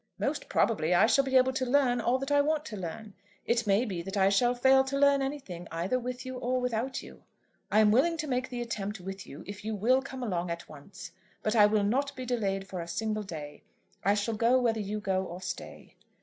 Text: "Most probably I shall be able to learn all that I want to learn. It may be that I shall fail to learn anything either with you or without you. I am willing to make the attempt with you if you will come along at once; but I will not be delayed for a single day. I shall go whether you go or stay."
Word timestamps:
"Most 0.17 0.49
probably 0.49 0.95
I 0.95 1.05
shall 1.05 1.23
be 1.23 1.37
able 1.37 1.53
to 1.53 1.63
learn 1.63 2.01
all 2.01 2.17
that 2.17 2.31
I 2.31 2.41
want 2.41 2.65
to 2.65 2.75
learn. 2.75 3.13
It 3.45 3.67
may 3.67 3.85
be 3.85 4.01
that 4.01 4.17
I 4.17 4.29
shall 4.29 4.55
fail 4.55 4.83
to 4.85 4.97
learn 4.97 5.21
anything 5.21 5.67
either 5.71 5.99
with 5.99 6.25
you 6.25 6.39
or 6.39 6.59
without 6.59 7.03
you. 7.03 7.21
I 7.71 7.81
am 7.81 7.91
willing 7.91 8.17
to 8.17 8.27
make 8.27 8.49
the 8.49 8.63
attempt 8.63 8.99
with 8.99 9.27
you 9.27 9.43
if 9.45 9.63
you 9.63 9.75
will 9.75 10.01
come 10.01 10.23
along 10.23 10.49
at 10.49 10.67
once; 10.67 11.11
but 11.43 11.55
I 11.55 11.67
will 11.67 11.83
not 11.83 12.15
be 12.15 12.25
delayed 12.25 12.67
for 12.67 12.81
a 12.81 12.87
single 12.87 13.21
day. 13.21 13.61
I 14.03 14.15
shall 14.15 14.33
go 14.33 14.59
whether 14.59 14.79
you 14.79 14.99
go 14.99 15.23
or 15.23 15.39
stay." 15.39 15.93